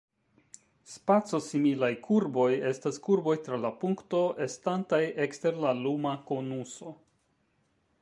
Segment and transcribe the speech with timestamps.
[0.93, 6.99] Spaco-similaj kurboj estas kurboj tra la punkto estantaj ekster la luma konuso.